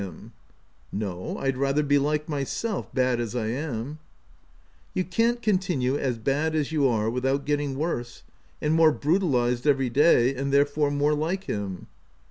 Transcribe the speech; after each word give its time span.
M 0.01 0.33
No, 0.91 1.37
I'd 1.37 1.57
rather 1.57 1.83
be 1.83 1.99
like 1.99 2.27
myself, 2.27 2.91
bad 2.91 3.19
as 3.19 3.35
I 3.35 3.49
am/'" 3.49 3.99
You 4.95 5.03
can't 5.03 5.43
continue 5.43 5.95
as 5.95 6.17
bad 6.17 6.55
as 6.55 6.71
you 6.71 6.87
are 6.87 7.07
with 7.07 7.23
out 7.23 7.45
getting 7.45 7.77
worse— 7.77 8.23
and 8.63 8.73
more 8.73 8.91
brutalized 8.91 9.67
every 9.67 9.91
day— 9.91 10.33
and 10.35 10.51
therefore 10.51 10.89
more 10.89 11.13
like 11.13 11.43
him. 11.43 11.85